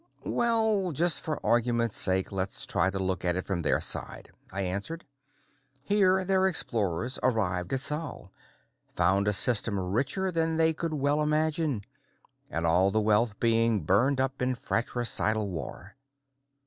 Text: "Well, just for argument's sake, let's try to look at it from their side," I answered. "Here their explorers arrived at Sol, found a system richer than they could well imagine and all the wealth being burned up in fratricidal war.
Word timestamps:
"Well, 0.25 0.93
just 0.93 1.23
for 1.23 1.39
argument's 1.45 1.95
sake, 1.99 2.31
let's 2.31 2.65
try 2.65 2.89
to 2.89 2.97
look 2.97 3.23
at 3.23 3.35
it 3.35 3.45
from 3.45 3.61
their 3.61 3.79
side," 3.79 4.31
I 4.51 4.61
answered. 4.61 5.05
"Here 5.83 6.25
their 6.25 6.47
explorers 6.47 7.19
arrived 7.21 7.71
at 7.71 7.81
Sol, 7.81 8.31
found 8.95 9.27
a 9.27 9.31
system 9.31 9.79
richer 9.79 10.31
than 10.31 10.57
they 10.57 10.73
could 10.73 10.95
well 10.95 11.21
imagine 11.21 11.83
and 12.49 12.65
all 12.65 12.89
the 12.89 12.99
wealth 12.99 13.39
being 13.39 13.83
burned 13.83 14.19
up 14.19 14.41
in 14.41 14.55
fratricidal 14.55 15.47
war. 15.47 15.95